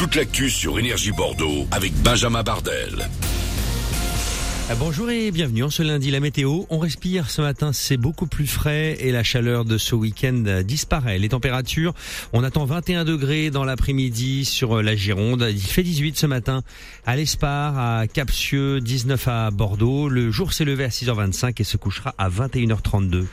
toute 0.00 0.14
l'actu 0.14 0.48
sur 0.48 0.78
Énergie 0.78 1.12
Bordeaux 1.12 1.66
avec 1.70 1.92
Benjamin 2.02 2.42
Bardel. 2.42 3.06
Ah, 4.70 4.74
bonjour 4.78 5.10
et 5.10 5.30
bienvenue 5.30 5.64
en 5.64 5.68
ce 5.68 5.82
lundi. 5.82 6.10
La 6.10 6.20
météo, 6.20 6.62
on 6.70 6.78
respire 6.78 7.28
ce 7.28 7.42
matin, 7.42 7.74
c'est 7.74 7.98
beaucoup 7.98 8.26
plus 8.26 8.46
frais 8.46 8.96
et 9.00 9.12
la 9.12 9.22
chaleur 9.22 9.66
de 9.66 9.76
ce 9.76 9.94
week-end 9.94 10.62
disparaît. 10.64 11.18
Les 11.18 11.28
températures, 11.28 11.92
on 12.32 12.42
attend 12.42 12.64
21 12.64 13.04
degrés 13.04 13.50
dans 13.50 13.64
l'après-midi 13.64 14.46
sur 14.46 14.80
la 14.80 14.96
Gironde. 14.96 15.46
Il 15.50 15.60
fait 15.60 15.82
18 15.82 16.16
ce 16.16 16.24
matin 16.24 16.62
à 17.04 17.14
l'Espar, 17.14 17.78
à 17.78 18.06
Capsieux, 18.06 18.80
19 18.80 19.28
à 19.28 19.50
Bordeaux. 19.50 20.08
Le 20.08 20.30
jour 20.30 20.54
s'est 20.54 20.64
levé 20.64 20.84
à 20.84 20.88
6h25 20.88 21.60
et 21.60 21.64
se 21.64 21.76
couchera 21.76 22.14
à 22.16 22.30
21h32. 22.30 23.26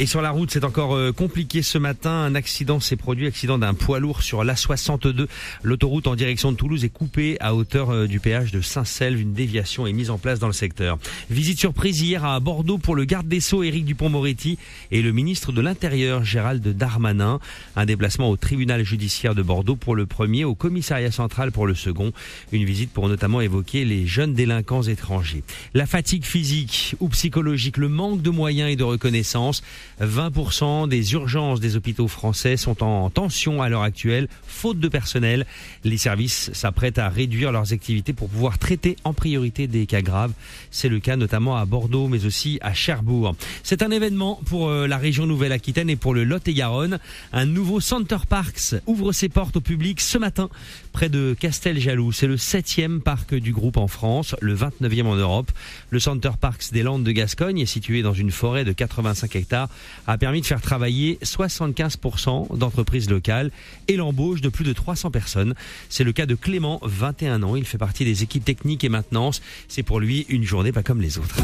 Et 0.00 0.06
sur 0.06 0.22
la 0.22 0.30
route, 0.30 0.52
c'est 0.52 0.62
encore 0.62 0.94
euh, 0.94 1.10
compliqué 1.10 1.60
ce 1.60 1.76
matin. 1.76 2.10
Un 2.12 2.36
accident 2.36 2.78
s'est 2.78 2.94
produit, 2.94 3.26
accident 3.26 3.58
d'un 3.58 3.74
poids 3.74 3.98
lourd 3.98 4.22
sur 4.22 4.44
l'A62. 4.44 5.26
L'autoroute 5.64 6.06
en 6.06 6.14
direction 6.14 6.52
de 6.52 6.56
Toulouse 6.56 6.84
est 6.84 6.88
coupée 6.88 7.36
à 7.40 7.52
hauteur 7.52 7.90
euh, 7.90 8.06
du 8.06 8.20
péage 8.20 8.52
de 8.52 8.60
Saint-Selve. 8.60 9.20
Une 9.20 9.32
déviation 9.32 9.88
est 9.88 9.92
mise 9.92 10.10
en 10.10 10.18
place 10.18 10.38
dans 10.38 10.46
le 10.46 10.52
secteur. 10.52 10.98
Visite 11.30 11.58
surprise 11.58 12.00
hier 12.00 12.24
à 12.24 12.38
Bordeaux 12.38 12.78
pour 12.78 12.94
le 12.94 13.06
garde 13.06 13.26
des 13.26 13.40
Sceaux 13.40 13.64
Éric 13.64 13.84
Dupont-Moretti 13.86 14.56
et 14.92 15.02
le 15.02 15.10
ministre 15.10 15.50
de 15.50 15.60
l'Intérieur 15.60 16.22
Gérald 16.22 16.62
Darmanin. 16.62 17.40
Un 17.74 17.84
déplacement 17.84 18.30
au 18.30 18.36
tribunal 18.36 18.84
judiciaire 18.84 19.34
de 19.34 19.42
Bordeaux 19.42 19.74
pour 19.74 19.96
le 19.96 20.06
premier, 20.06 20.44
au 20.44 20.54
commissariat 20.54 21.10
central 21.10 21.50
pour 21.50 21.66
le 21.66 21.74
second. 21.74 22.12
Une 22.52 22.64
visite 22.64 22.92
pour 22.92 23.08
notamment 23.08 23.40
évoquer 23.40 23.84
les 23.84 24.06
jeunes 24.06 24.34
délinquants 24.34 24.82
étrangers. 24.82 25.42
La 25.74 25.86
fatigue 25.86 26.24
physique 26.24 26.94
ou 27.00 27.08
psychologique, 27.08 27.78
le 27.78 27.88
manque 27.88 28.22
de 28.22 28.30
moyens 28.30 28.70
et 28.70 28.76
de 28.76 28.84
reconnaissance. 28.84 29.64
20% 30.00 30.88
des 30.88 31.12
urgences 31.12 31.60
des 31.60 31.76
hôpitaux 31.76 32.08
français 32.08 32.56
sont 32.56 32.82
en 32.82 33.10
tension 33.10 33.62
à 33.62 33.68
l'heure 33.68 33.82
actuelle, 33.82 34.28
faute 34.46 34.78
de 34.78 34.88
personnel. 34.88 35.46
Les 35.84 35.96
services 35.96 36.50
s'apprêtent 36.52 36.98
à 36.98 37.08
réduire 37.08 37.52
leurs 37.52 37.72
activités 37.72 38.12
pour 38.12 38.28
pouvoir 38.28 38.58
traiter 38.58 38.96
en 39.04 39.12
priorité 39.12 39.66
des 39.66 39.86
cas 39.86 40.02
graves. 40.02 40.32
C'est 40.70 40.88
le 40.88 41.00
cas 41.00 41.16
notamment 41.16 41.56
à 41.56 41.64
Bordeaux, 41.64 42.08
mais 42.08 42.24
aussi 42.26 42.58
à 42.62 42.74
Cherbourg. 42.74 43.34
C'est 43.62 43.82
un 43.82 43.90
événement 43.90 44.40
pour 44.46 44.68
euh, 44.68 44.86
la 44.86 44.98
région 44.98 45.26
Nouvelle-Aquitaine 45.26 45.90
et 45.90 45.96
pour 45.96 46.14
le 46.14 46.24
Lot-et-Garonne. 46.24 46.98
Un 47.32 47.46
nouveau 47.46 47.80
Center 47.80 48.18
Parks 48.28 48.74
ouvre 48.86 49.12
ses 49.12 49.28
portes 49.28 49.56
au 49.56 49.60
public 49.60 50.00
ce 50.00 50.18
matin 50.18 50.48
près 50.92 51.08
de 51.08 51.36
Casteljaloux. 51.38 52.12
C'est 52.12 52.26
le 52.26 52.36
septième 52.36 53.00
parc 53.00 53.34
du 53.34 53.52
groupe 53.52 53.76
en 53.76 53.88
France, 53.88 54.34
le 54.40 54.54
29e 54.54 55.06
en 55.06 55.16
Europe. 55.16 55.50
Le 55.90 55.98
Center 55.98 56.30
Parks 56.40 56.72
des 56.72 56.82
Landes 56.82 57.04
de 57.04 57.12
Gascogne 57.12 57.60
est 57.60 57.66
situé 57.66 58.02
dans 58.02 58.14
une 58.14 58.30
forêt 58.30 58.64
de 58.64 58.72
85 58.72 59.36
hectares 59.36 59.68
a 60.06 60.18
permis 60.18 60.40
de 60.40 60.46
faire 60.46 60.60
travailler 60.60 61.18
75% 61.22 62.56
d'entreprises 62.56 63.10
locales 63.10 63.50
et 63.88 63.96
l'embauche 63.96 64.40
de 64.40 64.48
plus 64.48 64.64
de 64.64 64.72
300 64.72 65.10
personnes. 65.10 65.54
C'est 65.88 66.04
le 66.04 66.12
cas 66.12 66.26
de 66.26 66.34
Clément, 66.34 66.80
21 66.82 67.42
ans. 67.42 67.56
Il 67.56 67.64
fait 67.64 67.78
partie 67.78 68.04
des 68.04 68.22
équipes 68.22 68.44
techniques 68.44 68.84
et 68.84 68.88
maintenance. 68.88 69.40
C'est 69.68 69.82
pour 69.82 70.00
lui 70.00 70.26
une 70.28 70.44
journée 70.44 70.72
pas 70.72 70.82
comme 70.82 71.00
les 71.00 71.18
autres. 71.18 71.36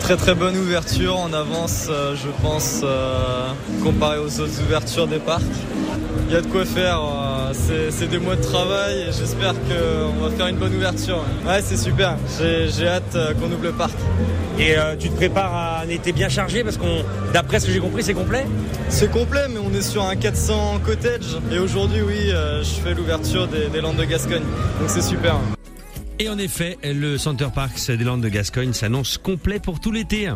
Très 0.00 0.16
très 0.16 0.34
bonne 0.34 0.56
ouverture, 0.56 1.18
en 1.18 1.34
avance 1.34 1.88
euh, 1.90 2.16
je 2.16 2.28
pense 2.42 2.80
euh, 2.82 3.52
comparé 3.82 4.18
aux 4.18 4.40
autres 4.40 4.62
ouvertures 4.62 5.06
des 5.06 5.18
parcs. 5.18 5.42
Il 6.28 6.32
y 6.32 6.36
a 6.36 6.40
de 6.40 6.46
quoi 6.46 6.64
faire, 6.64 7.00
euh, 7.02 7.37
c'est 7.52 8.06
des 8.08 8.18
mois 8.18 8.36
de 8.36 8.42
travail 8.42 9.00
et 9.08 9.12
j'espère 9.12 9.54
qu'on 9.54 10.20
va 10.20 10.30
faire 10.30 10.46
une 10.48 10.56
bonne 10.56 10.74
ouverture. 10.74 11.24
Ouais 11.46 11.60
c'est 11.62 11.76
super, 11.76 12.16
j'ai 12.38 12.88
hâte 12.88 13.16
qu'on 13.40 13.46
ouvre 13.46 13.62
le 13.62 13.72
parc. 13.72 13.96
Et 14.58 14.74
tu 14.98 15.08
te 15.08 15.14
prépares 15.16 15.54
à 15.54 15.82
un 15.82 15.88
été 15.88 16.12
bien 16.12 16.28
chargé 16.28 16.64
parce 16.64 16.76
qu'on, 16.76 17.04
d'après 17.32 17.60
ce 17.60 17.66
que 17.66 17.72
j'ai 17.72 17.78
compris, 17.78 18.02
c'est 18.02 18.14
complet? 18.14 18.44
C'est 18.88 19.10
complet, 19.10 19.46
mais 19.48 19.60
on 19.64 19.72
est 19.72 19.82
sur 19.82 20.02
un 20.04 20.16
400 20.16 20.80
cottage. 20.84 21.38
Et 21.52 21.58
aujourd'hui, 21.58 22.02
oui, 22.02 22.30
je 22.30 22.80
fais 22.82 22.94
l'ouverture 22.94 23.46
des, 23.46 23.68
des 23.68 23.80
Landes 23.80 23.96
de 23.96 24.04
Gascogne. 24.04 24.42
Donc 24.80 24.88
c'est 24.88 25.02
super. 25.02 25.36
Et 26.18 26.28
en 26.28 26.38
effet, 26.38 26.76
le 26.82 27.16
Center 27.16 27.46
Parks 27.54 27.90
des 27.90 28.02
Landes 28.02 28.22
de 28.22 28.28
Gascogne 28.28 28.72
s'annonce 28.72 29.18
complet 29.18 29.60
pour 29.60 29.78
tout 29.78 29.92
l'été. 29.92 30.28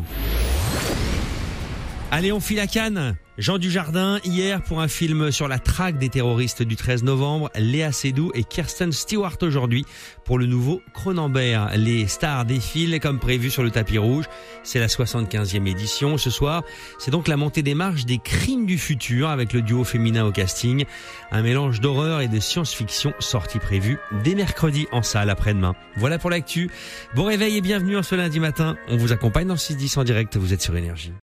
Allez, 2.15 2.31
on 2.31 2.41
file 2.41 2.61
à 2.61 2.67
Cannes. 2.67 3.17
Jean 3.39 3.57
Dujardin, 3.57 4.21
hier, 4.23 4.63
pour 4.63 4.83
un 4.83 4.89
film 4.89 5.33
sur 5.33 5.49
la 5.49 5.59
traque 5.59 5.97
des 5.97 6.11
terroristes 6.11 6.63
du 6.63 6.77
13 6.77 7.05
novembre, 7.05 7.51
Léa 7.57 7.91
Seydoux 7.91 8.31
et 8.35 8.45
Kirsten 8.45 8.93
Stewart 8.93 9.39
aujourd'hui 9.41 9.87
pour 10.27 10.39
le 10.39 10.45
nouveau 10.45 10.83
Cronenberg. 10.93 11.75
Les 11.75 12.07
stars 12.09 12.45
défilent 12.45 13.01
comme 13.01 13.19
prévu 13.19 13.49
sur 13.49 13.63
le 13.63 13.71
tapis 13.71 13.97
rouge. 13.97 14.27
C'est 14.63 14.79
la 14.79 14.89
75e 14.89 15.67
édition. 15.67 16.19
Ce 16.19 16.29
soir, 16.29 16.65
c'est 16.99 17.11
donc 17.11 17.29
la 17.29 17.39
montée 17.39 17.63
des 17.63 17.75
marches 17.75 18.05
des 18.05 18.19
crimes 18.19 18.67
du 18.67 18.77
futur 18.77 19.31
avec 19.31 19.55
le 19.55 19.63
duo 19.63 19.83
féminin 19.83 20.27
au 20.27 20.33
casting. 20.33 20.85
Un 21.31 21.41
mélange 21.41 21.81
d'horreur 21.81 22.21
et 22.21 22.29
de 22.29 22.41
science-fiction 22.41 23.15
sorti 23.21 23.59
prévu 23.59 23.97
dès 24.23 24.35
mercredi 24.35 24.87
en 24.93 25.03
salle 25.03 25.31
après-demain. 25.31 25.75
Voilà 25.97 26.19
pour 26.19 26.29
l'actu. 26.29 26.69
Bon 27.15 27.25
réveil 27.25 27.57
et 27.57 27.63
bienvenue 27.63 27.97
en 27.97 28.03
ce 28.03 28.17
lundi 28.17 28.39
matin. 28.39 28.77
On 28.89 28.99
vous 28.99 29.13
accompagne 29.13 29.47
dans 29.47 29.55
le 29.55 29.59
6-10 29.59 29.99
en 29.99 30.05
direct. 30.05 30.37
Vous 30.37 30.53
êtes 30.53 30.61
sur 30.61 30.77
Énergie. 30.77 31.15